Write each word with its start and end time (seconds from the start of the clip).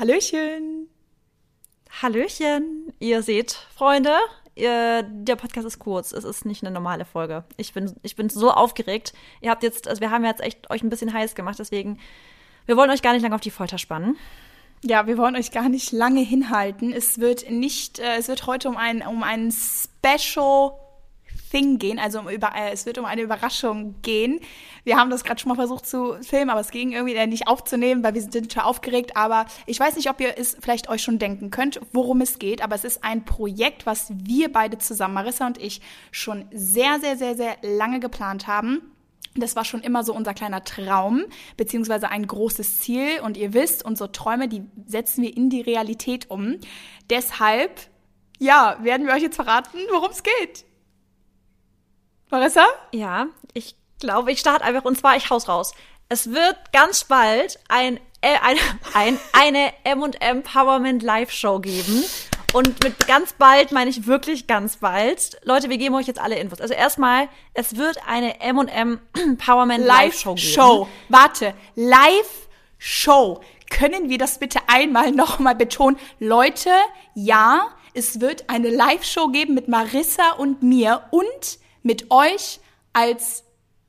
Hallöchen. 0.00 0.88
Hallöchen. 2.00 2.90
Ihr 3.00 3.22
seht, 3.22 3.52
Freunde, 3.76 4.16
ihr, 4.54 5.02
der 5.02 5.36
Podcast 5.36 5.66
ist 5.66 5.78
kurz. 5.78 6.12
Es 6.12 6.24
ist 6.24 6.46
nicht 6.46 6.62
eine 6.62 6.70
normale 6.70 7.04
Folge. 7.04 7.44
Ich 7.58 7.74
bin, 7.74 7.94
ich 8.02 8.16
bin 8.16 8.30
so 8.30 8.50
aufgeregt. 8.50 9.12
Ihr 9.42 9.50
habt 9.50 9.62
jetzt, 9.62 9.86
also 9.88 10.00
wir 10.00 10.10
haben 10.10 10.24
jetzt 10.24 10.40
echt 10.40 10.70
euch 10.70 10.82
ein 10.82 10.88
bisschen 10.88 11.12
heiß 11.12 11.34
gemacht, 11.34 11.58
deswegen, 11.58 11.98
wir 12.64 12.78
wollen 12.78 12.88
euch 12.88 13.02
gar 13.02 13.12
nicht 13.12 13.20
lange 13.20 13.34
auf 13.34 13.42
die 13.42 13.50
Folter 13.50 13.76
spannen. 13.76 14.16
Ja, 14.82 15.06
wir 15.06 15.18
wollen 15.18 15.36
euch 15.36 15.50
gar 15.50 15.68
nicht 15.68 15.92
lange 15.92 16.22
hinhalten. 16.22 16.94
Es 16.94 17.18
wird 17.18 17.50
nicht, 17.50 17.98
äh, 17.98 18.16
es 18.16 18.28
wird 18.28 18.46
heute 18.46 18.70
um 18.70 18.78
ein, 18.78 19.06
um 19.06 19.22
ein 19.22 19.52
Special 19.52 20.79
Thing 21.50 21.78
gehen, 21.78 21.98
also 21.98 22.20
um 22.20 22.28
über, 22.28 22.52
äh, 22.54 22.72
es 22.72 22.86
wird 22.86 22.98
um 22.98 23.04
eine 23.04 23.22
Überraschung 23.22 23.96
gehen. 24.02 24.40
Wir 24.84 24.96
haben 24.96 25.10
das 25.10 25.24
gerade 25.24 25.40
schon 25.40 25.48
mal 25.50 25.56
versucht 25.56 25.86
zu 25.86 26.16
filmen, 26.22 26.50
aber 26.50 26.60
es 26.60 26.70
ging 26.70 26.92
irgendwie 26.92 27.26
nicht 27.26 27.48
aufzunehmen, 27.48 28.02
weil 28.02 28.14
wir 28.14 28.22
sind 28.22 28.52
schon 28.52 28.62
aufgeregt. 28.62 29.16
Aber 29.16 29.46
ich 29.66 29.78
weiß 29.78 29.96
nicht, 29.96 30.08
ob 30.08 30.20
ihr 30.20 30.38
es 30.38 30.56
vielleicht 30.60 30.88
euch 30.88 31.02
schon 31.02 31.18
denken 31.18 31.50
könnt, 31.50 31.80
worum 31.92 32.20
es 32.20 32.38
geht. 32.38 32.62
Aber 32.62 32.74
es 32.74 32.84
ist 32.84 33.04
ein 33.04 33.24
Projekt, 33.24 33.84
was 33.84 34.12
wir 34.14 34.52
beide 34.52 34.78
zusammen, 34.78 35.14
Marissa 35.14 35.46
und 35.46 35.58
ich, 35.58 35.80
schon 36.12 36.46
sehr, 36.52 37.00
sehr, 37.00 37.16
sehr, 37.16 37.36
sehr 37.36 37.56
lange 37.62 38.00
geplant 38.00 38.46
haben. 38.46 38.82
Das 39.36 39.54
war 39.54 39.64
schon 39.64 39.80
immer 39.80 40.02
so 40.02 40.12
unser 40.14 40.34
kleiner 40.34 40.64
Traum, 40.64 41.24
beziehungsweise 41.56 42.10
ein 42.10 42.26
großes 42.26 42.80
Ziel. 42.80 43.20
Und 43.22 43.36
ihr 43.36 43.54
wisst, 43.54 43.84
unsere 43.84 44.12
Träume, 44.12 44.48
die 44.48 44.62
setzen 44.86 45.22
wir 45.22 45.36
in 45.36 45.50
die 45.50 45.60
Realität 45.60 46.30
um. 46.30 46.56
Deshalb, 47.10 47.80
ja, 48.38 48.78
werden 48.82 49.06
wir 49.06 49.14
euch 49.14 49.22
jetzt 49.22 49.36
verraten, 49.36 49.78
worum 49.90 50.10
es 50.10 50.22
geht. 50.22 50.64
Marissa? 52.30 52.64
Ja, 52.92 53.26
ich 53.54 53.74
glaube, 53.98 54.32
ich 54.32 54.40
starte 54.40 54.64
einfach 54.64 54.84
und 54.84 54.96
zwar, 54.96 55.16
ich 55.16 55.30
haus 55.30 55.48
raus. 55.48 55.74
Es 56.08 56.32
wird 56.32 56.56
ganz 56.72 57.04
bald 57.04 57.58
ein, 57.68 57.98
äh, 58.20 58.36
ein, 58.42 58.56
ein, 58.94 59.18
eine 59.32 59.72
M&M 59.84 60.42
Powerment 60.42 61.02
Live 61.02 61.30
Show 61.30 61.58
geben. 61.58 62.04
Und 62.52 62.82
mit 62.82 63.06
ganz 63.06 63.32
bald 63.34 63.70
meine 63.70 63.90
ich 63.90 64.08
wirklich 64.08 64.48
ganz 64.48 64.76
bald. 64.76 65.40
Leute, 65.44 65.70
wir 65.70 65.78
geben 65.78 65.94
euch 65.94 66.08
jetzt 66.08 66.20
alle 66.20 66.36
Infos. 66.36 66.60
Also 66.60 66.74
erstmal, 66.74 67.28
es 67.54 67.76
wird 67.76 67.98
eine 68.08 68.40
M&M 68.40 69.00
Powerman 69.38 69.82
Live 69.82 70.18
Show 70.18 70.34
geben. 70.34 70.48
Show. 70.48 70.88
Warte, 71.08 71.54
Live 71.76 72.48
Show. 72.78 73.40
Können 73.70 74.08
wir 74.08 74.18
das 74.18 74.40
bitte 74.40 74.58
einmal 74.66 75.12
nochmal 75.12 75.54
betonen? 75.54 75.96
Leute, 76.18 76.70
ja, 77.14 77.68
es 77.94 78.20
wird 78.20 78.48
eine 78.48 78.68
Live 78.68 79.04
Show 79.04 79.28
geben 79.28 79.54
mit 79.54 79.68
Marissa 79.68 80.32
und 80.32 80.64
mir 80.64 81.02
und 81.10 81.59
mit 81.82 82.10
euch 82.10 82.60
als 82.92 83.44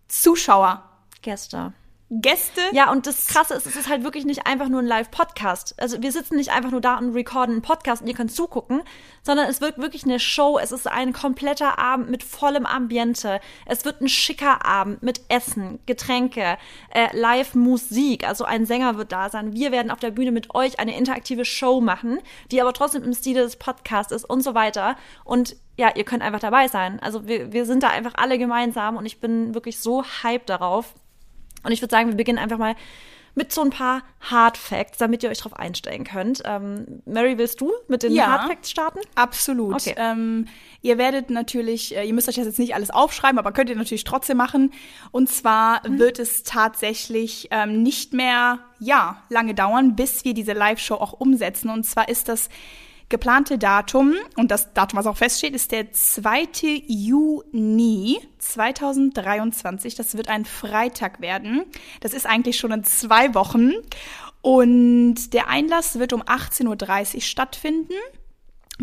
Zuschauer. 0.07 0.83
Gäste. 1.21 1.73
Gäste. 2.13 2.59
Ja, 2.73 2.91
und 2.91 3.07
das 3.07 3.27
Krasse 3.27 3.53
ist, 3.53 3.65
es 3.65 3.77
ist 3.77 3.87
halt 3.87 4.03
wirklich 4.03 4.25
nicht 4.25 4.45
einfach 4.45 4.67
nur 4.67 4.81
ein 4.81 4.85
Live-Podcast. 4.85 5.75
Also 5.79 6.01
wir 6.01 6.11
sitzen 6.11 6.35
nicht 6.35 6.51
einfach 6.51 6.69
nur 6.69 6.81
da 6.81 6.97
und 6.97 7.13
recorden 7.13 7.53
einen 7.53 7.61
Podcast 7.61 8.01
und 8.01 8.09
ihr 8.09 8.13
könnt 8.13 8.33
zugucken, 8.33 8.83
sondern 9.23 9.47
es 9.49 9.61
wird 9.61 9.77
wirklich 9.77 10.03
eine 10.03 10.19
Show. 10.19 10.59
Es 10.61 10.73
ist 10.73 10.87
ein 10.87 11.13
kompletter 11.13 11.79
Abend 11.79 12.09
mit 12.09 12.23
vollem 12.23 12.65
Ambiente. 12.65 13.39
Es 13.65 13.85
wird 13.85 14.01
ein 14.01 14.09
schicker 14.09 14.65
Abend 14.65 15.01
mit 15.01 15.21
Essen, 15.29 15.79
Getränke, 15.85 16.57
äh, 16.93 17.15
Live-Musik. 17.17 18.27
Also 18.27 18.43
ein 18.43 18.65
Sänger 18.65 18.97
wird 18.97 19.13
da 19.13 19.29
sein. 19.29 19.53
Wir 19.53 19.71
werden 19.71 19.89
auf 19.89 19.99
der 19.99 20.11
Bühne 20.11 20.33
mit 20.33 20.53
euch 20.53 20.81
eine 20.81 20.97
interaktive 20.97 21.45
Show 21.45 21.79
machen, 21.79 22.19
die 22.51 22.59
aber 22.59 22.73
trotzdem 22.73 23.03
im 23.03 23.13
Stile 23.13 23.43
des 23.43 23.55
Podcasts 23.55 24.11
ist 24.11 24.25
und 24.25 24.43
so 24.43 24.53
weiter. 24.53 24.97
Und 25.23 25.55
ja, 25.77 25.95
ihr 25.95 26.03
könnt 26.03 26.23
einfach 26.23 26.41
dabei 26.41 26.67
sein. 26.67 26.99
Also 26.99 27.25
wir, 27.25 27.53
wir 27.53 27.65
sind 27.65 27.83
da 27.83 27.87
einfach 27.87 28.15
alle 28.15 28.37
gemeinsam 28.37 28.97
und 28.97 29.05
ich 29.05 29.21
bin 29.21 29.53
wirklich 29.53 29.79
so 29.79 30.03
hyped 30.03 30.49
darauf. 30.49 30.93
Und 31.63 31.71
ich 31.71 31.81
würde 31.81 31.91
sagen, 31.91 32.09
wir 32.09 32.15
beginnen 32.15 32.39
einfach 32.39 32.57
mal 32.57 32.75
mit 33.33 33.53
so 33.53 33.61
ein 33.61 33.69
paar 33.69 34.03
Hard 34.19 34.57
Facts, 34.57 34.97
damit 34.97 35.23
ihr 35.23 35.29
euch 35.29 35.37
darauf 35.37 35.53
einstellen 35.53 36.03
könnt. 36.03 36.41
Ähm, 36.45 37.01
Mary, 37.05 37.37
willst 37.37 37.61
du 37.61 37.71
mit 37.87 38.03
den 38.03 38.13
Ja. 38.13 38.27
Hard 38.27 38.47
Facts 38.49 38.69
starten? 38.69 38.99
Absolut. 39.15 39.75
Okay. 39.75 39.95
Ähm, 39.97 40.47
ihr 40.81 40.97
werdet 40.97 41.29
natürlich, 41.29 41.95
äh, 41.95 42.03
ihr 42.05 42.13
müsst 42.13 42.27
euch 42.27 42.35
das 42.35 42.45
jetzt 42.45 42.59
nicht 42.59 42.75
alles 42.75 42.89
aufschreiben, 42.89 43.39
aber 43.39 43.51
könnt 43.51 43.69
ihr 43.69 43.75
natürlich 43.75 44.03
trotzdem 44.03 44.37
machen. 44.37 44.73
Und 45.11 45.29
zwar 45.29 45.81
wird 45.85 46.19
es 46.19 46.43
tatsächlich 46.43 47.47
ähm, 47.51 47.83
nicht 47.83 48.13
mehr, 48.13 48.59
ja, 48.79 49.23
lange 49.29 49.53
dauern, 49.53 49.95
bis 49.95 50.25
wir 50.25 50.33
diese 50.33 50.53
Live-Show 50.53 50.95
auch 50.95 51.13
umsetzen. 51.13 51.69
Und 51.69 51.85
zwar 51.85 52.09
ist 52.09 52.27
das 52.27 52.49
geplante 53.11 53.59
Datum, 53.59 54.15
und 54.35 54.49
das 54.49 54.73
Datum, 54.73 54.97
was 54.97 55.05
auch 55.05 55.17
feststeht, 55.17 55.53
ist 55.53 55.71
der 55.71 55.91
2. 55.91 56.47
Juni 56.87 58.19
2023. 58.39 59.93
Das 59.93 60.17
wird 60.17 60.29
ein 60.29 60.45
Freitag 60.45 61.21
werden. 61.21 61.65
Das 61.99 62.13
ist 62.13 62.25
eigentlich 62.25 62.57
schon 62.57 62.71
in 62.71 62.83
zwei 62.83 63.35
Wochen. 63.35 63.73
Und 64.41 65.33
der 65.33 65.47
Einlass 65.47 65.99
wird 65.99 66.13
um 66.13 66.23
18.30 66.23 67.15
Uhr 67.15 67.21
stattfinden 67.21 67.93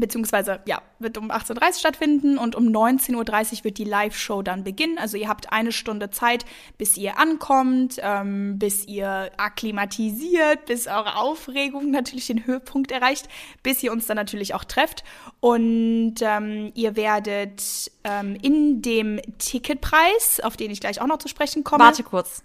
beziehungsweise 0.01 0.61
ja, 0.67 0.83
wird 0.99 1.19
um 1.19 1.31
18.30 1.31 1.55
Uhr 1.67 1.73
stattfinden 1.75 2.39
und 2.39 2.55
um 2.55 2.67
19.30 2.67 3.15
Uhr 3.59 3.65
wird 3.65 3.79
die 3.79 3.85
Live-Show 3.85 4.43
dann 4.43 4.65
beginnen. 4.65 4.99
Also 4.99 5.17
ihr 5.17 5.29
habt 5.29 5.53
eine 5.53 5.73
Stunde 5.73 6.11
Zeit, 6.11 6.45
bis 6.77 6.97
ihr 6.97 7.19
ankommt, 7.19 7.97
ähm, 8.03 8.59
bis 8.59 8.87
ihr 8.87 9.31
akklimatisiert, 9.37 10.67
bis 10.67 10.87
eure 10.87 11.17
Aufregung 11.17 11.91
natürlich 11.91 12.27
den 12.27 12.47
Höhepunkt 12.47 12.91
erreicht, 12.91 13.29
bis 13.63 13.83
ihr 13.83 13.93
uns 13.93 14.07
dann 14.07 14.17
natürlich 14.17 14.55
auch 14.55 14.65
trefft. 14.65 15.05
Und 15.41 16.17
ähm, 16.21 16.73
ihr 16.75 16.97
werdet 16.97 17.91
ähm, 18.05 18.37
in 18.41 18.83
dem 18.83 19.21
Ticketpreis, 19.39 20.41
auf 20.43 20.57
den 20.57 20.71
ich 20.71 20.81
gleich 20.81 21.01
auch 21.01 21.07
noch 21.07 21.19
zu 21.19 21.29
sprechen 21.29 21.65
komme. 21.65 21.85
Warte 21.85 22.03
kurz. 22.03 22.43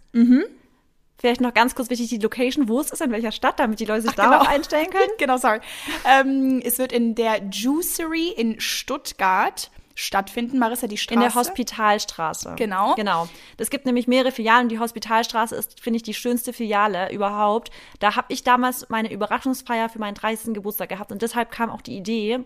Vielleicht 1.17 1.41
noch 1.41 1.53
ganz 1.53 1.75
kurz 1.75 1.89
wichtig, 1.89 2.09
die 2.09 2.17
Location, 2.17 2.67
wo 2.67 2.79
es 2.79 2.91
ist, 2.91 3.01
in 3.01 3.11
welcher 3.11 3.31
Stadt, 3.31 3.59
damit 3.59 3.79
die 3.79 3.85
Leute 3.85 4.01
sich 4.01 4.11
Ach, 4.11 4.15
darauf 4.15 4.39
genau. 4.39 4.51
einstellen 4.51 4.89
können. 4.89 5.11
genau, 5.17 5.37
sorry. 5.37 5.59
Ähm, 6.05 6.61
es 6.63 6.79
wird 6.79 6.91
in 6.91 7.15
der 7.15 7.43
Juicery 7.49 8.29
in 8.29 8.59
Stuttgart 8.59 9.71
stattfinden. 9.95 10.59
Marissa, 10.59 10.87
die 10.87 10.97
Straße. 10.97 11.13
In 11.13 11.19
der 11.21 11.35
Hospitalstraße. 11.35 12.55
Genau. 12.57 12.95
Genau. 12.95 13.27
Es 13.57 13.69
gibt 13.69 13.85
nämlich 13.85 14.07
mehrere 14.07 14.31
Filialen. 14.31 14.69
Die 14.69 14.79
Hospitalstraße 14.79 15.55
ist, 15.55 15.79
finde 15.79 15.97
ich, 15.97 16.03
die 16.03 16.13
schönste 16.13 16.53
Filiale 16.53 17.11
überhaupt. 17.11 17.71
Da 17.99 18.15
habe 18.15 18.27
ich 18.29 18.43
damals 18.43 18.89
meine 18.89 19.11
Überraschungsfeier 19.11 19.89
für 19.89 19.99
meinen 19.99 20.15
30. 20.15 20.53
Geburtstag 20.53 20.89
gehabt. 20.89 21.11
Und 21.11 21.21
deshalb 21.21 21.51
kam 21.51 21.69
auch 21.69 21.81
die 21.81 21.95
Idee, 21.97 22.39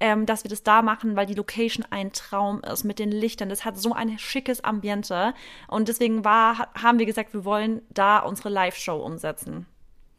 ähm, 0.00 0.26
dass 0.26 0.44
wir 0.44 0.48
das 0.48 0.62
da 0.62 0.82
machen, 0.82 1.16
weil 1.16 1.26
die 1.26 1.34
Location 1.34 1.86
ein 1.90 2.12
Traum 2.12 2.60
ist 2.62 2.84
mit 2.84 2.98
den 2.98 3.10
Lichtern. 3.10 3.48
Das 3.48 3.64
hat 3.64 3.78
so 3.78 3.92
ein 3.92 4.18
schickes 4.18 4.62
Ambiente. 4.64 5.34
Und 5.68 5.88
deswegen 5.88 6.24
war, 6.24 6.58
ha- 6.58 6.68
haben 6.82 6.98
wir 6.98 7.06
gesagt, 7.06 7.32
wir 7.34 7.44
wollen 7.44 7.82
da 7.90 8.18
unsere 8.18 8.48
Live-Show 8.48 8.96
umsetzen. 8.96 9.66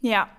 Ja, 0.01 0.29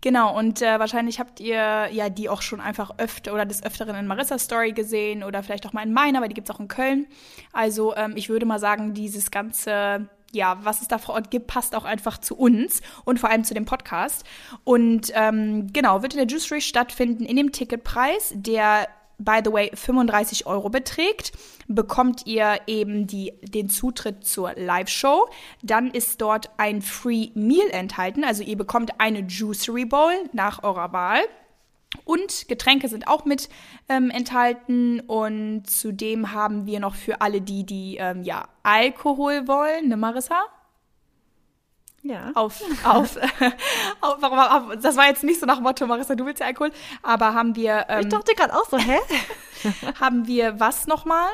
genau. 0.00 0.36
Und 0.36 0.62
äh, 0.62 0.78
wahrscheinlich 0.78 1.20
habt 1.20 1.40
ihr 1.40 1.88
ja 1.90 2.08
die 2.08 2.28
auch 2.28 2.42
schon 2.42 2.60
einfach 2.60 2.92
öfter 2.98 3.32
oder 3.32 3.46
des 3.46 3.62
Öfteren 3.62 3.96
in 3.96 4.06
Marissas 4.06 4.44
Story 4.44 4.72
gesehen 4.72 5.22
oder 5.22 5.42
vielleicht 5.42 5.66
auch 5.66 5.72
mal 5.72 5.82
in 5.82 5.92
meiner, 5.92 6.18
aber 6.18 6.28
die 6.28 6.34
gibt's 6.34 6.50
auch 6.50 6.60
in 6.60 6.68
Köln. 6.68 7.06
Also 7.52 7.94
ähm, 7.96 8.12
ich 8.16 8.28
würde 8.28 8.46
mal 8.46 8.58
sagen, 8.58 8.94
dieses 8.94 9.30
ganze, 9.30 10.08
ja, 10.32 10.58
was 10.62 10.82
es 10.82 10.88
da 10.88 10.98
vor 10.98 11.14
Ort 11.14 11.30
gibt, 11.30 11.46
passt 11.46 11.74
auch 11.74 11.84
einfach 11.84 12.18
zu 12.18 12.36
uns 12.36 12.82
und 13.04 13.18
vor 13.18 13.30
allem 13.30 13.44
zu 13.44 13.54
dem 13.54 13.64
Podcast. 13.64 14.24
Und 14.64 15.12
ähm, 15.14 15.72
genau, 15.72 16.02
wird 16.02 16.14
in 16.14 16.18
der 16.18 16.28
Juicery 16.28 16.60
stattfinden 16.60 17.24
in 17.24 17.36
dem 17.36 17.52
Ticketpreis, 17.52 18.32
der 18.34 18.88
by 19.20 19.40
the 19.44 19.52
way 19.52 19.70
35 19.74 20.46
Euro 20.46 20.68
beträgt, 20.68 21.32
bekommt 21.68 22.26
ihr 22.26 22.60
eben 22.66 23.06
die, 23.06 23.32
den 23.42 23.68
Zutritt 23.68 24.24
zur 24.24 24.52
Live-Show. 24.54 25.28
Dann 25.62 25.90
ist 25.90 26.20
dort 26.20 26.50
ein 26.56 26.82
Free 26.82 27.30
Meal 27.34 27.68
enthalten, 27.70 28.24
also 28.24 28.42
ihr 28.42 28.56
bekommt 28.56 29.00
eine 29.00 29.20
Juicery 29.20 29.84
Bowl 29.84 30.12
nach 30.32 30.62
eurer 30.62 30.92
Wahl. 30.92 31.20
Und 32.04 32.48
Getränke 32.48 32.88
sind 32.88 33.08
auch 33.08 33.24
mit 33.24 33.48
ähm, 33.88 34.10
enthalten. 34.10 35.00
Und 35.00 35.64
zudem 35.68 36.32
haben 36.32 36.66
wir 36.66 36.78
noch 36.78 36.94
für 36.94 37.20
alle 37.20 37.40
die, 37.40 37.66
die 37.66 37.96
ähm, 37.96 38.22
ja 38.22 38.48
Alkohol 38.62 39.48
wollen, 39.48 39.88
ne 39.88 39.96
Marissa? 39.96 40.40
Ja. 42.02 42.30
auf, 42.34 42.62
auf, 42.84 43.16
auf, 44.00 44.16
warum, 44.20 44.38
auf, 44.38 44.76
das 44.80 44.96
war 44.96 45.06
jetzt 45.08 45.22
nicht 45.22 45.38
so 45.38 45.46
nach 45.46 45.60
Motto, 45.60 45.86
Marissa, 45.86 46.14
du 46.14 46.24
willst 46.24 46.40
ja 46.40 46.46
Alkohol, 46.46 46.72
aber 47.02 47.34
haben 47.34 47.54
wir, 47.56 47.84
Ich 47.88 48.04
ähm, 48.04 48.10
dachte 48.10 48.34
gerade 48.34 48.54
auch 48.54 48.64
so, 48.68 48.78
hä? 48.78 48.98
haben 50.00 50.26
wir 50.26 50.58
was 50.58 50.86
nochmal? 50.86 51.28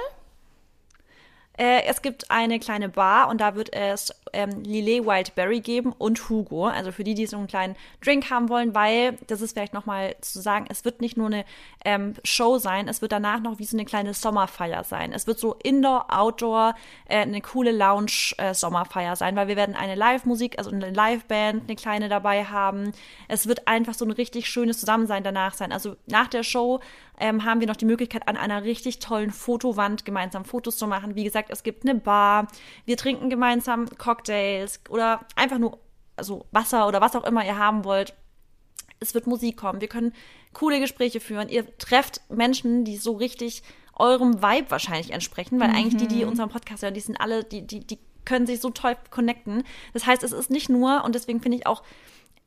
Äh, 1.56 1.84
es 1.84 2.02
gibt 2.02 2.30
eine 2.30 2.58
kleine 2.58 2.88
Bar 2.88 3.28
und 3.28 3.40
da 3.40 3.54
wird 3.54 3.72
es 3.72 4.14
ähm, 4.32 4.62
Lillet 4.62 5.06
Wildberry 5.06 5.60
geben 5.60 5.92
und 5.96 6.28
Hugo. 6.28 6.66
Also 6.66 6.92
für 6.92 7.04
die, 7.04 7.14
die 7.14 7.26
so 7.26 7.36
einen 7.36 7.46
kleinen 7.46 7.76
Drink 8.04 8.30
haben 8.30 8.48
wollen, 8.48 8.74
weil, 8.74 9.16
das 9.26 9.40
ist 9.40 9.52
vielleicht 9.52 9.72
nochmal 9.72 10.16
zu 10.20 10.40
sagen, 10.40 10.66
es 10.68 10.84
wird 10.84 11.00
nicht 11.00 11.16
nur 11.16 11.26
eine 11.26 11.44
ähm, 11.84 12.14
Show 12.24 12.58
sein, 12.58 12.88
es 12.88 13.00
wird 13.00 13.12
danach 13.12 13.40
noch 13.40 13.58
wie 13.58 13.64
so 13.64 13.76
eine 13.76 13.84
kleine 13.84 14.12
Sommerfeier 14.14 14.84
sein. 14.84 15.12
Es 15.12 15.26
wird 15.26 15.38
so 15.38 15.54
Indoor, 15.62 16.06
Outdoor, 16.08 16.74
äh, 17.08 17.18
eine 17.18 17.40
coole 17.40 17.72
Lounge-Sommerfeier 17.72 19.16
sein, 19.16 19.36
weil 19.36 19.48
wir 19.48 19.56
werden 19.56 19.74
eine 19.74 19.94
Live-Musik, 19.94 20.58
also 20.58 20.70
eine 20.70 20.90
Live-Band, 20.90 21.64
eine 21.64 21.76
kleine 21.76 22.08
dabei 22.08 22.44
haben. 22.44 22.92
Es 23.28 23.46
wird 23.46 23.66
einfach 23.66 23.94
so 23.94 24.04
ein 24.04 24.10
richtig 24.10 24.48
schönes 24.48 24.78
Zusammensein 24.78 25.24
danach 25.24 25.54
sein. 25.54 25.72
Also 25.72 25.96
nach 26.06 26.28
der 26.28 26.42
Show 26.42 26.80
ähm, 27.18 27.44
haben 27.44 27.60
wir 27.60 27.66
noch 27.66 27.76
die 27.76 27.84
Möglichkeit, 27.84 28.28
an 28.28 28.36
einer 28.36 28.64
richtig 28.64 28.98
tollen 28.98 29.30
Fotowand 29.30 30.04
gemeinsam 30.04 30.44
Fotos 30.44 30.76
zu 30.76 30.86
machen. 30.86 31.14
Wie 31.14 31.24
gesagt, 31.24 31.50
es 31.50 31.62
gibt 31.62 31.84
eine 31.84 31.98
Bar, 31.98 32.48
wir 32.84 32.96
trinken 32.96 33.30
gemeinsam 33.30 33.86
Cocktails 33.98 34.80
oder 34.88 35.20
einfach 35.36 35.58
nur 35.58 35.78
also 36.16 36.46
Wasser 36.50 36.88
oder 36.88 37.00
was 37.00 37.14
auch 37.14 37.24
immer 37.24 37.44
ihr 37.44 37.58
haben 37.58 37.84
wollt. 37.84 38.14
Es 39.00 39.14
wird 39.14 39.26
Musik 39.26 39.58
kommen. 39.58 39.80
Wir 39.80 39.88
können 39.88 40.14
coole 40.54 40.80
Gespräche 40.80 41.20
führen. 41.20 41.48
Ihr 41.48 41.76
trefft 41.76 42.22
Menschen, 42.30 42.84
die 42.84 42.96
so 42.96 43.12
richtig 43.12 43.62
eurem 43.94 44.42
Vibe 44.42 44.70
wahrscheinlich 44.70 45.12
entsprechen, 45.12 45.60
weil 45.60 45.68
mhm. 45.68 45.74
eigentlich 45.74 45.96
die, 45.96 46.08
die 46.08 46.24
unseren 46.24 46.48
Podcast 46.48 46.82
hören, 46.82 46.94
die 46.94 47.00
sind 47.00 47.20
alle, 47.20 47.44
die, 47.44 47.66
die, 47.66 47.80
die 47.80 47.98
können 48.24 48.46
sich 48.46 48.60
so 48.60 48.70
toll 48.70 48.96
connecten. 49.10 49.64
Das 49.92 50.06
heißt, 50.06 50.22
es 50.22 50.32
ist 50.32 50.50
nicht 50.50 50.68
nur, 50.68 51.04
und 51.04 51.14
deswegen 51.14 51.40
finde 51.40 51.58
ich 51.58 51.66
auch, 51.66 51.82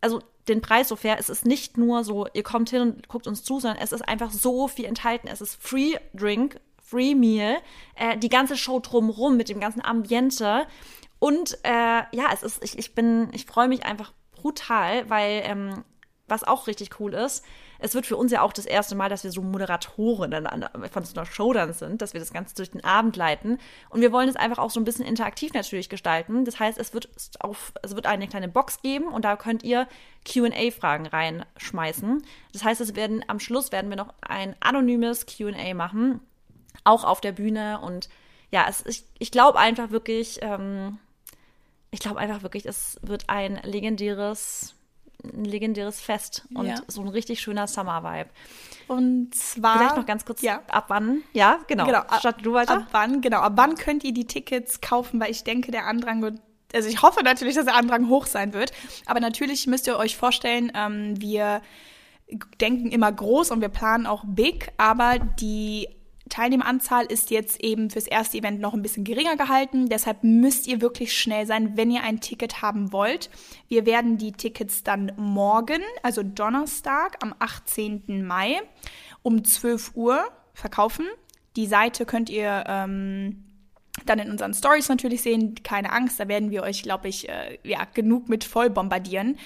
also 0.01 0.21
den 0.47 0.61
Preis 0.61 0.87
so 0.87 0.95
fair, 0.95 1.17
es 1.19 1.29
ist 1.29 1.45
nicht 1.45 1.77
nur 1.77 2.03
so, 2.03 2.27
ihr 2.33 2.43
kommt 2.43 2.69
hin 2.69 2.81
und 2.81 3.07
guckt 3.07 3.27
uns 3.27 3.43
zu, 3.43 3.59
sondern 3.59 3.81
es 3.81 3.91
ist 3.91 4.07
einfach 4.07 4.31
so 4.31 4.67
viel 4.67 4.85
enthalten. 4.85 5.27
Es 5.27 5.41
ist 5.41 5.61
Free 5.61 5.95
Drink, 6.13 6.59
Free 6.81 7.13
Meal, 7.13 7.57
äh, 7.95 8.17
die 8.17 8.29
ganze 8.29 8.57
Show 8.57 8.79
drumrum 8.79 9.37
mit 9.37 9.49
dem 9.49 9.59
ganzen 9.59 9.83
Ambiente. 9.83 10.65
Und 11.19 11.57
äh, 11.63 12.01
ja, 12.11 12.29
es 12.33 12.43
ist, 12.43 12.63
ich, 12.63 12.79
ich 12.79 12.95
bin, 12.95 13.29
ich 13.33 13.45
freue 13.45 13.67
mich 13.67 13.85
einfach 13.85 14.13
brutal, 14.31 15.09
weil 15.09 15.43
ähm, 15.45 15.83
was 16.27 16.43
auch 16.43 16.67
richtig 16.67 16.99
cool 16.99 17.13
ist, 17.13 17.43
es 17.79 17.95
wird 17.95 18.05
für 18.05 18.17
uns 18.17 18.31
ja 18.31 18.41
auch 18.41 18.53
das 18.53 18.65
erste 18.65 18.95
Mal, 18.95 19.09
dass 19.09 19.23
wir 19.23 19.31
so 19.31 19.41
Moderatoren 19.41 20.33
von 20.91 21.03
so 21.05 21.15
einer 21.15 21.25
Show 21.25 21.53
dann 21.53 21.73
sind, 21.73 22.01
dass 22.01 22.13
wir 22.13 22.19
das 22.19 22.33
Ganze 22.33 22.55
durch 22.55 22.71
den 22.71 22.83
Abend 22.83 23.15
leiten. 23.15 23.57
Und 23.89 24.01
wir 24.01 24.11
wollen 24.11 24.27
es 24.27 24.35
einfach 24.35 24.59
auch 24.59 24.69
so 24.69 24.79
ein 24.79 24.83
bisschen 24.83 25.05
interaktiv 25.05 25.53
natürlich 25.53 25.89
gestalten. 25.89 26.43
Das 26.43 26.59
heißt, 26.59 26.77
es 26.77 26.93
wird, 26.93 27.09
auf, 27.39 27.71
es 27.81 27.95
wird 27.95 28.05
eine 28.05 28.27
kleine 28.27 28.49
Box 28.49 28.81
geben 28.81 29.07
und 29.07 29.23
da 29.23 29.37
könnt 29.37 29.63
ihr 29.63 29.87
QA-Fragen 30.25 31.07
reinschmeißen. 31.07 32.21
Das 32.51 32.63
heißt, 32.63 32.81
es 32.81 32.95
werden 32.95 33.23
am 33.27 33.39
Schluss 33.39 33.71
werden 33.71 33.89
wir 33.89 33.97
noch 33.97 34.13
ein 34.21 34.55
anonymes 34.59 35.25
QA 35.25 35.73
machen, 35.73 36.19
auch 36.83 37.05
auf 37.05 37.21
der 37.21 37.31
Bühne. 37.31 37.79
Und 37.79 38.09
ja, 38.51 38.65
es, 38.67 38.85
ich, 38.85 39.05
ich 39.19 39.31
glaube 39.31 39.57
einfach 39.57 39.91
wirklich, 39.91 40.39
ähm, 40.41 40.99
ich 41.91 42.01
glaube 42.01 42.19
einfach 42.19 42.43
wirklich, 42.43 42.65
es 42.65 42.99
wird 43.01 43.29
ein 43.29 43.59
legendäres 43.63 44.75
ein 45.23 45.45
legendäres 45.45 45.99
Fest 45.99 46.45
und 46.53 46.67
ja. 46.67 46.75
so 46.87 47.01
ein 47.01 47.09
richtig 47.09 47.41
schöner 47.41 47.67
Summer-Vibe. 47.67 48.29
Und 48.87 49.35
zwar. 49.35 49.77
Vielleicht 49.77 49.97
noch 49.97 50.05
ganz 50.05 50.25
kurz, 50.25 50.41
ja. 50.41 50.61
ab 50.67 50.85
wann? 50.87 51.23
Ja, 51.33 51.59
genau. 51.67 51.85
genau 51.85 52.01
Statt 52.19 52.37
du 52.41 52.53
weiter. 52.53 52.77
Ab 52.77 52.87
wann, 52.91 53.21
genau. 53.21 53.39
Ab 53.39 53.53
wann 53.55 53.75
könnt 53.75 54.03
ihr 54.03 54.13
die 54.13 54.25
Tickets 54.25 54.81
kaufen? 54.81 55.19
Weil 55.19 55.31
ich 55.31 55.43
denke, 55.43 55.71
der 55.71 55.85
Andrang 55.85 56.21
wird 56.21 56.41
also 56.71 56.87
ich 56.87 57.01
hoffe 57.01 57.23
natürlich, 57.23 57.55
dass 57.55 57.65
der 57.65 57.75
Andrang 57.75 58.09
hoch 58.09 58.27
sein 58.27 58.53
wird. 58.53 58.71
Aber 59.07 59.19
natürlich 59.19 59.65
müsst 59.65 59.87
ihr 59.87 59.97
euch 59.97 60.15
vorstellen, 60.15 60.71
ähm, 60.75 61.19
wir 61.19 61.61
denken 62.61 62.91
immer 62.91 63.11
groß 63.11 63.49
und 63.51 63.61
wir 63.61 63.69
planen 63.69 64.05
auch 64.05 64.23
big, 64.25 64.71
aber 64.77 65.17
die 65.17 65.87
Teilnehmeranzahl 66.29 67.05
ist 67.05 67.31
jetzt 67.31 67.63
eben 67.63 67.89
fürs 67.89 68.07
erste 68.07 68.37
Event 68.37 68.61
noch 68.61 68.73
ein 68.73 68.81
bisschen 68.81 69.03
geringer 69.03 69.35
gehalten. 69.35 69.89
Deshalb 69.89 70.23
müsst 70.23 70.67
ihr 70.67 70.81
wirklich 70.81 71.17
schnell 71.17 71.45
sein, 71.45 71.75
wenn 71.75 71.91
ihr 71.91 72.03
ein 72.03 72.21
Ticket 72.21 72.61
haben 72.61 72.91
wollt. 72.91 73.29
Wir 73.67 73.85
werden 73.85 74.17
die 74.17 74.31
Tickets 74.31 74.83
dann 74.83 75.11
morgen, 75.17 75.81
also 76.03 76.23
Donnerstag 76.23 77.17
am 77.21 77.35
18. 77.39 78.25
Mai 78.25 78.61
um 79.23 79.43
12 79.43 79.95
Uhr 79.95 80.27
verkaufen. 80.53 81.05
Die 81.55 81.67
Seite 81.67 82.05
könnt 82.05 82.29
ihr 82.29 82.63
ähm, 82.67 83.43
dann 84.05 84.19
in 84.19 84.31
unseren 84.31 84.53
Stories 84.53 84.89
natürlich 84.89 85.21
sehen. 85.21 85.55
Keine 85.63 85.91
Angst, 85.91 86.19
da 86.19 86.27
werden 86.27 86.51
wir 86.51 86.63
euch, 86.63 86.83
glaube 86.83 87.07
ich, 87.07 87.27
äh, 87.27 87.57
ja, 87.63 87.85
genug 87.93 88.29
mit 88.29 88.43
voll 88.43 88.69
bombardieren. 88.69 89.37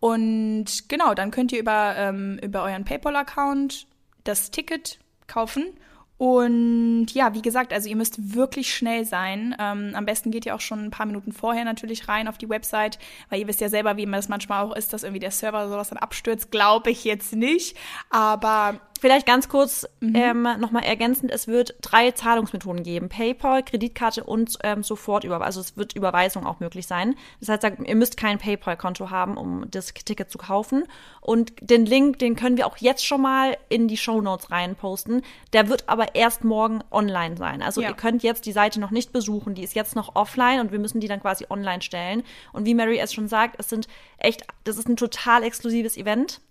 Und 0.00 0.88
genau, 0.88 1.14
dann 1.14 1.30
könnt 1.30 1.52
ihr 1.52 1.60
über, 1.60 1.94
ähm, 1.96 2.38
über 2.42 2.62
euren 2.64 2.84
PayPal-Account 2.84 3.86
das 4.24 4.50
Ticket 4.50 4.98
kaufen 5.26 5.74
und 6.20 7.06
ja, 7.12 7.32
wie 7.32 7.40
gesagt, 7.40 7.72
also 7.72 7.88
ihr 7.88 7.96
müsst 7.96 8.34
wirklich 8.34 8.74
schnell 8.74 9.06
sein. 9.06 9.56
Ähm, 9.58 9.92
am 9.94 10.04
besten 10.04 10.30
geht 10.30 10.44
ihr 10.44 10.54
auch 10.54 10.60
schon 10.60 10.84
ein 10.84 10.90
paar 10.90 11.06
Minuten 11.06 11.32
vorher 11.32 11.64
natürlich 11.64 12.08
rein 12.08 12.28
auf 12.28 12.36
die 12.36 12.50
Website, 12.50 12.98
weil 13.30 13.40
ihr 13.40 13.48
wisst 13.48 13.62
ja 13.62 13.70
selber, 13.70 13.96
wie 13.96 14.04
man 14.04 14.18
das 14.18 14.28
manchmal 14.28 14.62
auch 14.62 14.76
ist, 14.76 14.92
dass 14.92 15.02
irgendwie 15.02 15.20
der 15.20 15.30
Server 15.30 15.60
oder 15.60 15.70
sowas 15.70 15.88
dann 15.88 15.96
abstürzt. 15.96 16.50
Glaube 16.50 16.90
ich 16.90 17.04
jetzt 17.04 17.34
nicht. 17.34 17.74
Aber 18.10 18.78
Vielleicht 19.00 19.24
ganz 19.24 19.48
kurz 19.48 19.88
mhm. 20.00 20.14
ähm, 20.14 20.42
nochmal 20.58 20.84
ergänzend, 20.84 21.30
es 21.32 21.48
wird 21.48 21.74
drei 21.80 22.10
Zahlungsmethoden 22.10 22.82
geben. 22.82 23.08
PayPal, 23.08 23.62
Kreditkarte 23.62 24.24
und 24.24 24.58
ähm, 24.62 24.82
Sofortüberweisung. 24.82 25.46
Also 25.46 25.60
es 25.62 25.74
wird 25.78 25.96
Überweisung 25.96 26.44
auch 26.44 26.60
möglich 26.60 26.86
sein. 26.86 27.14
Das 27.40 27.48
heißt, 27.48 27.78
ihr 27.82 27.96
müsst 27.96 28.18
kein 28.18 28.36
PayPal-Konto 28.36 29.08
haben, 29.08 29.38
um 29.38 29.64
das 29.70 29.94
Ticket 29.94 30.30
zu 30.30 30.36
kaufen. 30.36 30.84
Und 31.22 31.54
den 31.62 31.86
Link, 31.86 32.18
den 32.18 32.36
können 32.36 32.58
wir 32.58 32.66
auch 32.66 32.76
jetzt 32.76 33.06
schon 33.06 33.22
mal 33.22 33.56
in 33.70 33.88
die 33.88 33.96
Show 33.96 34.20
Notes 34.20 34.50
reinposten. 34.50 35.22
Der 35.54 35.70
wird 35.70 35.88
aber 35.88 36.14
erst 36.14 36.44
morgen 36.44 36.84
online 36.90 37.38
sein. 37.38 37.62
Also 37.62 37.80
ja. 37.80 37.88
ihr 37.88 37.94
könnt 37.94 38.22
jetzt 38.22 38.44
die 38.44 38.52
Seite 38.52 38.80
noch 38.80 38.90
nicht 38.90 39.14
besuchen. 39.14 39.54
Die 39.54 39.62
ist 39.62 39.74
jetzt 39.74 39.96
noch 39.96 40.14
offline 40.14 40.60
und 40.60 40.72
wir 40.72 40.78
müssen 40.78 41.00
die 41.00 41.08
dann 41.08 41.22
quasi 41.22 41.46
online 41.48 41.80
stellen. 41.80 42.22
Und 42.52 42.66
wie 42.66 42.74
Mary 42.74 42.98
es 42.98 43.14
schon 43.14 43.28
sagt, 43.28 43.56
es 43.58 43.70
sind 43.70 43.88
echt, 44.18 44.42
das 44.64 44.76
ist 44.76 44.90
ein 44.90 44.96
total 44.96 45.42
exklusives 45.42 45.96
Event 45.96 46.42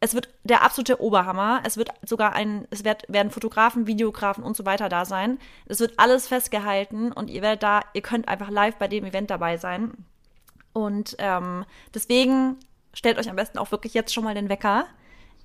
es 0.00 0.14
wird 0.14 0.28
der 0.44 0.62
absolute 0.62 1.00
Oberhammer. 1.00 1.62
Es 1.64 1.76
wird 1.76 1.90
sogar 2.04 2.34
ein, 2.34 2.66
es 2.70 2.84
wird, 2.84 3.04
werden 3.08 3.30
Fotografen, 3.30 3.86
Videografen 3.86 4.44
und 4.44 4.56
so 4.56 4.66
weiter 4.66 4.88
da 4.88 5.04
sein. 5.04 5.38
Es 5.66 5.80
wird 5.80 5.98
alles 5.98 6.28
festgehalten 6.28 7.12
und 7.12 7.30
ihr 7.30 7.42
werdet 7.42 7.62
da, 7.62 7.80
ihr 7.94 8.02
könnt 8.02 8.28
einfach 8.28 8.50
live 8.50 8.76
bei 8.76 8.88
dem 8.88 9.04
Event 9.04 9.30
dabei 9.30 9.56
sein. 9.56 9.92
Und 10.72 11.16
ähm, 11.18 11.64
deswegen 11.94 12.56
stellt 12.92 13.18
euch 13.18 13.30
am 13.30 13.36
besten 13.36 13.58
auch 13.58 13.70
wirklich 13.70 13.94
jetzt 13.94 14.12
schon 14.12 14.24
mal 14.24 14.34
den 14.34 14.50
Wecker. 14.50 14.86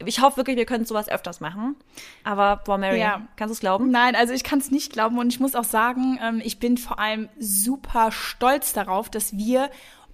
Ich 0.05 0.21
hoffe 0.21 0.37
wirklich, 0.37 0.57
wir 0.57 0.65
können 0.65 0.85
sowas 0.85 1.07
öfters 1.07 1.39
machen. 1.39 1.75
Aber, 2.23 2.57
boah, 2.57 2.77
Mary, 2.77 2.99
ja. 2.99 3.27
kannst 3.35 3.51
du 3.51 3.53
es 3.53 3.59
glauben? 3.59 3.91
Nein, 3.91 4.15
also 4.15 4.33
ich 4.33 4.43
kann 4.43 4.59
es 4.59 4.71
nicht 4.71 4.91
glauben. 4.91 5.17
Und 5.19 5.31
ich 5.31 5.39
muss 5.39 5.55
auch 5.55 5.63
sagen, 5.63 6.19
ähm, 6.21 6.41
ich 6.43 6.59
bin 6.59 6.77
vor 6.77 6.99
allem 6.99 7.29
super 7.39 8.11
stolz 8.11 8.73
darauf, 8.73 9.09
dass 9.09 9.37
wir 9.37 9.69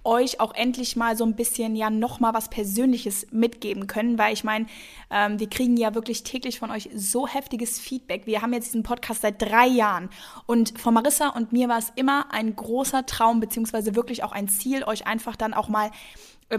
euch 0.08 0.40
auch 0.40 0.54
endlich 0.54 0.96
mal 0.96 1.16
so 1.16 1.24
ein 1.24 1.36
bisschen 1.36 1.76
ja 1.76 1.90
noch 1.90 2.18
mal 2.18 2.32
was 2.32 2.48
Persönliches 2.48 3.26
mitgeben 3.30 3.86
können, 3.86 4.18
weil 4.18 4.32
ich 4.32 4.42
meine, 4.42 4.66
ähm, 5.10 5.38
wir 5.38 5.50
kriegen 5.50 5.76
ja 5.76 5.94
wirklich 5.94 6.22
täglich 6.22 6.58
von 6.58 6.70
euch 6.70 6.88
so 6.94 7.28
heftiges 7.28 7.78
Feedback. 7.78 8.26
Wir 8.26 8.40
haben 8.40 8.54
jetzt 8.54 8.68
diesen 8.68 8.82
Podcast 8.82 9.20
seit 9.20 9.40
drei 9.40 9.66
Jahren 9.66 10.08
und 10.46 10.78
von 10.78 10.94
Marissa 10.94 11.28
und 11.28 11.52
mir 11.52 11.68
war 11.68 11.78
es 11.78 11.92
immer 11.94 12.32
ein 12.32 12.56
großer 12.56 13.04
Traum 13.04 13.38
beziehungsweise 13.38 13.94
wirklich 13.94 14.24
auch 14.24 14.32
ein 14.32 14.48
Ziel, 14.48 14.82
euch 14.84 15.06
einfach 15.06 15.36
dann 15.36 15.52
auch 15.52 15.68
mal 15.68 15.90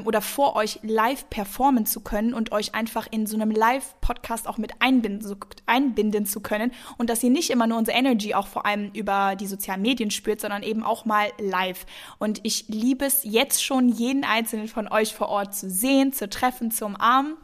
oder 0.06 0.22
vor 0.22 0.56
euch 0.56 0.80
live 0.84 1.30
performen 1.30 1.86
zu 1.86 2.02
können 2.02 2.34
und 2.34 2.52
euch 2.52 2.76
einfach 2.76 3.08
in 3.10 3.26
so 3.26 3.36
einem 3.36 3.50
Live-Podcast 3.50 4.48
auch 4.48 4.58
mit 4.58 4.74
einbinden, 4.80 5.28
so, 5.28 5.36
einbinden 5.66 6.26
zu 6.28 6.42
können 6.42 6.72
und 6.98 7.10
dass 7.10 7.24
ihr 7.24 7.32
nicht 7.32 7.50
immer 7.50 7.66
nur 7.66 7.80
unsere 7.80 7.98
Energy 7.98 8.36
auch 8.36 8.48
vor 8.48 8.66
allem 8.66 8.92
über 8.94 9.36
die 9.36 9.48
sozialen 9.48 9.82
Medien 9.82 10.12
spürt, 10.12 10.42
sondern 10.42 10.62
eben 10.62 10.84
auch 10.84 11.06
mal 11.06 11.30
live. 11.40 11.86
Und 12.20 12.40
ich 12.44 12.68
liebe 12.68 13.06
es 13.06 13.22
jetzt 13.24 13.64
schon, 13.64 13.90
jeden 13.90 14.24
einzelnen 14.24 14.68
von 14.68 14.88
euch 14.88 15.16
vor 15.16 15.30
Ort 15.30 15.56
zu 15.56 15.70
sehen, 15.70 16.14
zu 16.14 16.30
treffen, 16.30 16.70
zu 16.70 16.86
umarmen. 16.86 17.36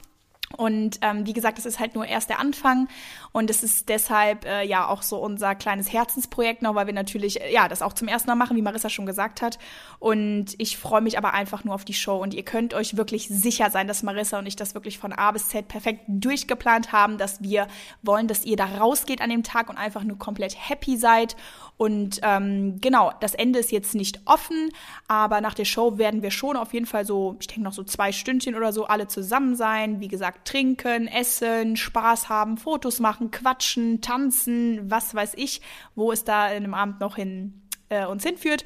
Und 0.57 0.99
ähm, 1.01 1.25
wie 1.25 1.33
gesagt, 1.33 1.59
es 1.59 1.65
ist 1.65 1.79
halt 1.79 1.95
nur 1.95 2.05
erst 2.05 2.29
der 2.29 2.39
Anfang 2.39 2.87
und 3.31 3.49
es 3.49 3.63
ist 3.63 3.89
deshalb 3.89 4.45
äh, 4.45 4.63
ja 4.63 4.87
auch 4.87 5.01
so 5.01 5.17
unser 5.17 5.55
kleines 5.55 5.91
Herzensprojekt 5.91 6.61
noch, 6.61 6.75
weil 6.75 6.87
wir 6.87 6.93
natürlich 6.93 7.41
äh, 7.41 7.53
ja 7.53 7.67
das 7.67 7.81
auch 7.81 7.93
zum 7.93 8.07
ersten 8.07 8.29
Mal 8.29 8.35
machen, 8.35 8.55
wie 8.57 8.61
Marissa 8.61 8.89
schon 8.89 9.05
gesagt 9.05 9.41
hat. 9.41 9.59
Und 9.99 10.55
ich 10.57 10.77
freue 10.77 11.01
mich 11.01 11.17
aber 11.17 11.33
einfach 11.33 11.63
nur 11.63 11.75
auf 11.75 11.85
die 11.85 11.93
Show 11.93 12.17
und 12.17 12.33
ihr 12.33 12.43
könnt 12.43 12.73
euch 12.73 12.97
wirklich 12.97 13.27
sicher 13.27 13.69
sein, 13.69 13.87
dass 13.87 14.03
Marissa 14.03 14.39
und 14.39 14.45
ich 14.45 14.55
das 14.55 14.73
wirklich 14.73 14.97
von 14.97 15.13
A 15.13 15.31
bis 15.31 15.49
Z 15.49 15.67
perfekt 15.67 16.01
durchgeplant 16.07 16.91
haben, 16.91 17.17
dass 17.17 17.41
wir 17.41 17.67
wollen, 18.01 18.27
dass 18.27 18.45
ihr 18.45 18.57
da 18.57 18.65
rausgeht 18.65 19.21
an 19.21 19.29
dem 19.29 19.43
Tag 19.43 19.69
und 19.69 19.77
einfach 19.77 20.03
nur 20.03 20.17
komplett 20.17 20.55
happy 20.57 20.97
seid 20.97 21.35
und 21.77 22.21
ähm, 22.23 22.79
genau, 22.79 23.11
das 23.19 23.33
Ende 23.33 23.59
ist 23.59 23.71
jetzt 23.71 23.95
nicht 23.95 24.21
offen, 24.25 24.69
aber 25.07 25.41
nach 25.41 25.53
der 25.53 25.65
Show 25.65 25.97
werden 25.97 26.21
wir 26.21 26.31
schon 26.31 26.55
auf 26.55 26.73
jeden 26.73 26.85
Fall 26.85 27.05
so, 27.05 27.35
ich 27.39 27.47
denke 27.47 27.63
noch 27.63 27.73
so 27.73 27.83
zwei 27.83 28.13
Stündchen 28.13 28.55
oder 28.55 28.71
so 28.71 28.85
alle 28.85 29.07
zusammen 29.07 29.55
sein. 29.55 29.99
Wie 29.99 30.07
gesagt, 30.07 30.44
trinken, 30.45 31.07
essen, 31.07 31.75
Spaß 31.75 32.29
haben, 32.29 32.57
Fotos 32.57 32.99
machen, 32.99 33.31
quatschen, 33.31 34.01
tanzen, 34.01 34.89
was 34.89 35.13
weiß 35.13 35.33
ich, 35.35 35.61
wo 35.95 36.11
es 36.11 36.23
da 36.23 36.47
in 36.47 36.63
einem 36.63 36.73
Abend 36.73 36.99
noch 36.99 37.15
hin 37.17 37.61
äh, 37.89 38.05
uns 38.05 38.23
hinführt. 38.23 38.65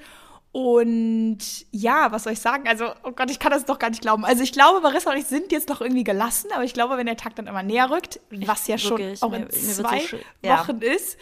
Und 0.52 1.38
ja, 1.72 2.12
was 2.12 2.24
soll 2.24 2.34
ich 2.34 2.40
sagen? 2.40 2.68
Also, 2.68 2.86
oh 3.04 3.12
Gott, 3.12 3.30
ich 3.30 3.38
kann 3.38 3.52
das 3.52 3.66
doch 3.66 3.78
gar 3.78 3.92
nicht 3.92 4.02
glauben. 4.02 4.26
Also, 4.26 4.42
ich 4.42 4.52
glaube, 4.52 4.82
Marissa 4.82 5.12
und 5.12 5.18
ich 5.18 5.26
sind 5.26 5.52
jetzt 5.52 5.70
noch 5.70 5.80
irgendwie 5.80 6.04
gelassen, 6.04 6.50
aber 6.54 6.64
ich 6.64 6.74
glaube, 6.74 6.98
wenn 6.98 7.06
der 7.06 7.18
Tag 7.18 7.36
dann 7.36 7.46
immer 7.46 7.62
näher 7.62 7.92
rückt, 7.92 8.20
was 8.32 8.68
ja 8.68 8.80
schon 8.80 8.98
Wirklich, 8.98 9.22
auch 9.22 9.32
in 9.32 9.44
mir, 9.44 9.50
zwei 9.50 10.00
so 10.00 10.14
Wochen 10.24 10.80
ja. 10.82 10.92
ist, 10.92 11.18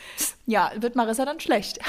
ja, 0.45 0.71
wird 0.77 0.95
Marissa 0.95 1.25
dann 1.25 1.41
schlecht. 1.41 1.79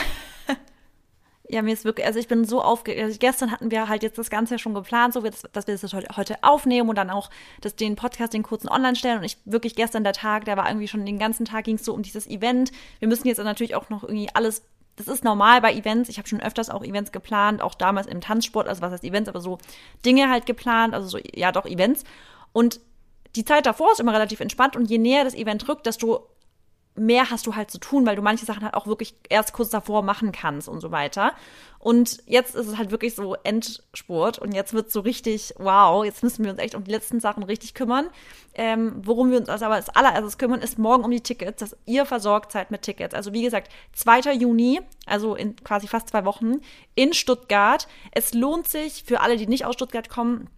Ja, 1.50 1.62
mir 1.62 1.72
ist 1.72 1.84
wirklich, 1.84 2.06
also 2.06 2.18
ich 2.18 2.28
bin 2.28 2.44
so 2.44 2.60
aufgeregt. 2.62 3.02
Also 3.02 3.18
gestern 3.18 3.50
hatten 3.50 3.70
wir 3.70 3.88
halt 3.88 4.02
jetzt 4.02 4.18
das 4.18 4.28
Ganze 4.28 4.54
ja 4.54 4.58
schon 4.58 4.74
geplant, 4.74 5.14
so 5.14 5.22
dass 5.22 5.66
wir 5.66 5.76
das 5.76 5.92
heute 5.92 6.36
aufnehmen 6.42 6.88
und 6.90 6.96
dann 6.96 7.10
auch 7.10 7.30
das, 7.62 7.74
den 7.74 7.96
Podcast, 7.96 8.34
den 8.34 8.42
kurzen 8.42 8.68
online 8.68 8.96
stellen. 8.96 9.18
Und 9.18 9.24
ich 9.24 9.38
wirklich 9.46 9.74
gestern 9.74 10.04
der 10.04 10.12
Tag, 10.12 10.44
der 10.44 10.56
war 10.56 10.68
irgendwie 10.68 10.88
schon 10.88 11.06
den 11.06 11.18
ganzen 11.18 11.46
Tag 11.46 11.64
ging 11.64 11.76
es 11.76 11.84
so 11.84 11.94
um 11.94 12.02
dieses 12.02 12.26
Event. 12.26 12.70
Wir 12.98 13.08
müssen 13.08 13.26
jetzt 13.28 13.38
natürlich 13.38 13.74
auch 13.74 13.88
noch 13.88 14.02
irgendwie 14.02 14.28
alles 14.34 14.62
das 14.98 15.06
ist 15.06 15.22
normal 15.22 15.60
bei 15.60 15.72
Events. 15.72 16.08
Ich 16.08 16.18
habe 16.18 16.28
schon 16.28 16.40
öfters 16.40 16.70
auch 16.70 16.82
Events 16.82 17.12
geplant, 17.12 17.62
auch 17.62 17.74
damals 17.74 18.08
im 18.08 18.20
Tanzsport, 18.20 18.66
also 18.66 18.82
was 18.82 18.92
heißt 18.92 19.04
Events, 19.04 19.28
aber 19.28 19.40
so 19.40 19.58
Dinge 20.04 20.28
halt 20.28 20.44
geplant, 20.44 20.92
also 20.92 21.06
so, 21.06 21.18
ja 21.34 21.52
doch, 21.52 21.66
Events. 21.66 22.02
Und 22.52 22.80
die 23.36 23.44
Zeit 23.44 23.66
davor 23.66 23.92
ist 23.92 24.00
immer 24.00 24.12
relativ 24.12 24.40
entspannt 24.40 24.74
und 24.74 24.90
je 24.90 24.98
näher 24.98 25.22
das 25.22 25.34
Event 25.34 25.68
rückt, 25.68 25.86
desto 25.86 26.28
mehr 26.98 27.30
hast 27.30 27.46
du 27.46 27.56
halt 27.56 27.70
zu 27.70 27.78
tun, 27.78 28.06
weil 28.06 28.16
du 28.16 28.22
manche 28.22 28.44
Sachen 28.44 28.64
halt 28.64 28.74
auch 28.74 28.86
wirklich 28.86 29.14
erst 29.28 29.52
kurz 29.52 29.70
davor 29.70 30.02
machen 30.02 30.32
kannst 30.32 30.68
und 30.68 30.80
so 30.80 30.90
weiter. 30.90 31.32
Und 31.78 32.18
jetzt 32.26 32.54
ist 32.56 32.66
es 32.66 32.76
halt 32.76 32.90
wirklich 32.90 33.14
so 33.14 33.36
Endspurt 33.44 34.38
und 34.38 34.52
jetzt 34.52 34.74
wird 34.74 34.90
so 34.90 35.00
richtig, 35.00 35.54
wow, 35.58 36.04
jetzt 36.04 36.22
müssen 36.22 36.44
wir 36.44 36.50
uns 36.50 36.60
echt 36.60 36.74
um 36.74 36.82
die 36.84 36.90
letzten 36.90 37.20
Sachen 37.20 37.44
richtig 37.44 37.74
kümmern. 37.74 38.08
Ähm, 38.54 39.00
worum 39.04 39.30
wir 39.30 39.38
uns 39.38 39.48
also 39.48 39.66
aber 39.66 39.76
als 39.76 39.88
allererstes 39.88 40.38
kümmern, 40.38 40.60
ist 40.60 40.78
morgen 40.78 41.04
um 41.04 41.10
die 41.10 41.20
Tickets, 41.20 41.60
dass 41.60 41.76
ihr 41.86 42.04
versorgt 42.04 42.50
seid 42.50 42.72
mit 42.72 42.82
Tickets. 42.82 43.14
Also 43.14 43.32
wie 43.32 43.42
gesagt, 43.42 43.70
2. 43.92 44.32
Juni, 44.32 44.80
also 45.06 45.36
in 45.36 45.54
quasi 45.56 45.86
fast 45.86 46.08
zwei 46.08 46.24
Wochen, 46.24 46.60
in 46.96 47.12
Stuttgart. 47.12 47.86
Es 48.10 48.34
lohnt 48.34 48.66
sich 48.66 49.04
für 49.04 49.20
alle, 49.20 49.36
die 49.36 49.46
nicht 49.46 49.64
aus 49.64 49.74
Stuttgart 49.74 50.08
kommen, 50.08 50.50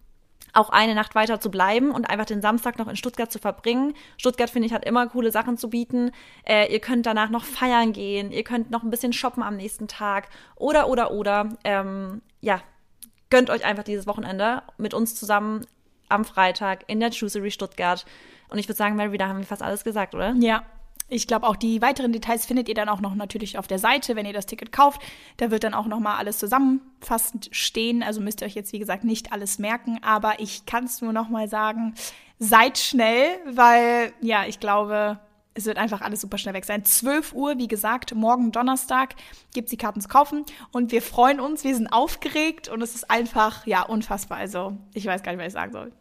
auch 0.53 0.69
eine 0.69 0.95
Nacht 0.95 1.15
weiter 1.15 1.39
zu 1.39 1.49
bleiben 1.49 1.91
und 1.91 2.09
einfach 2.09 2.25
den 2.25 2.41
Samstag 2.41 2.77
noch 2.77 2.87
in 2.87 2.95
Stuttgart 2.95 3.31
zu 3.31 3.39
verbringen. 3.39 3.93
Stuttgart, 4.17 4.49
finde 4.49 4.67
ich, 4.67 4.73
hat 4.73 4.85
immer 4.85 5.07
coole 5.07 5.31
Sachen 5.31 5.57
zu 5.57 5.69
bieten. 5.69 6.11
Äh, 6.43 6.71
ihr 6.71 6.79
könnt 6.79 7.05
danach 7.05 7.29
noch 7.29 7.45
feiern 7.45 7.93
gehen, 7.93 8.31
ihr 8.31 8.43
könnt 8.43 8.71
noch 8.71 8.83
ein 8.83 8.89
bisschen 8.89 9.13
shoppen 9.13 9.43
am 9.43 9.57
nächsten 9.57 9.87
Tag 9.87 10.29
oder, 10.55 10.89
oder, 10.89 11.11
oder. 11.11 11.49
Ähm, 11.63 12.21
ja, 12.41 12.61
gönnt 13.29 13.49
euch 13.49 13.65
einfach 13.65 13.83
dieses 13.83 14.07
Wochenende 14.07 14.63
mit 14.77 14.93
uns 14.93 15.15
zusammen 15.15 15.65
am 16.09 16.25
Freitag 16.25 16.83
in 16.87 16.99
der 16.99 17.09
Juicery 17.09 17.51
Stuttgart. 17.51 18.05
Und 18.49 18.57
ich 18.57 18.67
würde 18.67 18.77
sagen, 18.77 18.95
Mary, 18.95 19.17
da 19.17 19.27
haben 19.27 19.39
wir 19.39 19.45
fast 19.45 19.61
alles 19.61 19.83
gesagt, 19.83 20.13
oder? 20.13 20.33
Ja, 20.39 20.65
ich 21.11 21.27
glaube, 21.27 21.45
auch 21.45 21.57
die 21.57 21.81
weiteren 21.81 22.13
Details 22.13 22.45
findet 22.45 22.69
ihr 22.69 22.73
dann 22.73 22.87
auch 22.87 23.01
noch 23.01 23.15
natürlich 23.15 23.57
auf 23.57 23.67
der 23.67 23.79
Seite, 23.79 24.15
wenn 24.15 24.25
ihr 24.25 24.31
das 24.31 24.45
Ticket 24.45 24.71
kauft. 24.71 25.01
Da 25.37 25.51
wird 25.51 25.65
dann 25.65 25.73
auch 25.73 25.85
noch 25.85 25.99
mal 25.99 26.15
alles 26.15 26.39
zusammenfassend 26.39 27.49
stehen. 27.51 28.01
Also 28.01 28.21
müsst 28.21 28.41
ihr 28.41 28.47
euch 28.47 28.55
jetzt, 28.55 28.71
wie 28.71 28.79
gesagt, 28.79 29.03
nicht 29.03 29.33
alles 29.33 29.59
merken. 29.59 29.99
Aber 30.03 30.39
ich 30.39 30.65
kann 30.65 30.85
es 30.85 31.01
nur 31.01 31.11
noch 31.11 31.27
mal 31.27 31.49
sagen, 31.49 31.95
seid 32.39 32.77
schnell, 32.77 33.27
weil, 33.45 34.13
ja, 34.21 34.45
ich 34.45 34.61
glaube, 34.61 35.19
es 35.53 35.65
wird 35.65 35.77
einfach 35.77 35.99
alles 35.99 36.21
super 36.21 36.37
schnell 36.37 36.53
weg 36.53 36.63
sein. 36.63 36.85
12 36.85 37.33
Uhr, 37.33 37.57
wie 37.57 37.67
gesagt, 37.67 38.15
morgen 38.15 38.53
Donnerstag 38.53 39.15
gibt 39.53 39.65
es 39.65 39.71
die 39.71 39.77
Karten 39.77 39.99
zu 39.99 40.07
kaufen. 40.07 40.45
Und 40.71 40.93
wir 40.93 41.01
freuen 41.01 41.41
uns, 41.41 41.65
wir 41.65 41.75
sind 41.75 41.91
aufgeregt 41.91 42.69
und 42.69 42.81
es 42.81 42.95
ist 42.95 43.11
einfach, 43.11 43.67
ja, 43.67 43.83
unfassbar. 43.83 44.37
Also, 44.37 44.77
ich 44.93 45.05
weiß 45.05 45.23
gar 45.23 45.33
nicht, 45.33 45.41
was 45.41 45.47
ich 45.47 45.53
sagen 45.53 45.73
soll 45.73 45.91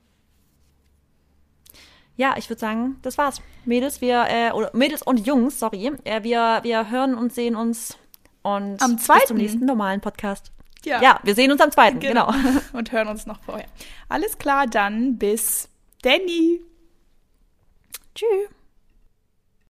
ja, 2.20 2.34
ich 2.36 2.50
würde 2.50 2.60
sagen, 2.60 2.98
das 3.00 3.16
war's. 3.16 3.40
Mädels, 3.64 4.02
wir, 4.02 4.26
äh, 4.28 4.52
oder 4.52 4.70
Mädels 4.74 5.00
und 5.00 5.26
Jungs, 5.26 5.58
sorry, 5.58 5.90
äh, 6.04 6.22
wir, 6.22 6.60
wir 6.62 6.90
hören 6.90 7.14
und 7.14 7.32
sehen 7.32 7.56
uns 7.56 7.96
und 8.42 8.82
am 8.82 8.98
zweiten. 8.98 9.20
bis 9.20 9.28
zum 9.28 9.36
nächsten 9.38 9.64
normalen 9.64 10.02
Podcast. 10.02 10.52
Ja. 10.84 11.00
ja, 11.00 11.18
wir 11.22 11.34
sehen 11.34 11.50
uns 11.50 11.62
am 11.62 11.70
zweiten, 11.70 11.98
genau. 11.98 12.30
genau. 12.30 12.60
Und 12.72 12.90
hören 12.90 13.08
uns 13.08 13.26
noch 13.26 13.38
vorher. 13.42 13.66
Alles 14.08 14.38
klar, 14.38 14.66
dann 14.66 15.18
bis 15.18 15.68
Danny. 16.00 16.62
Tschüss. 18.14 18.48